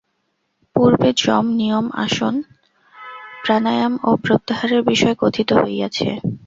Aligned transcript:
পূর্বে 0.75 1.09
যম, 1.17 1.45
নিয়ম, 1.59 1.85
আসন, 1.97 2.35
প্রাণায়াম 3.43 3.93
ও 4.03 4.11
প্রত্যাহারের 4.23 4.81
বিষয় 4.83 5.15
কথিত 5.19 5.49
হইয়াছে। 5.61 6.09